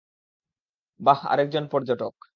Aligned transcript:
বাহ, 0.99 1.19
আরেকজন 1.27 1.65
পর্যটক। 1.67 2.13